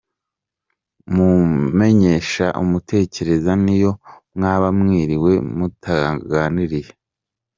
Mumenyeshe 1.13 2.45
umutekereza 2.63 3.51
n’iyo 3.63 3.91
mwaba 4.35 4.67
mwiriwe 4.79 5.31
mutaganiriye. 5.57 6.91